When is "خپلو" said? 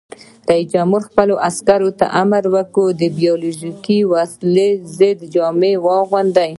1.07-1.35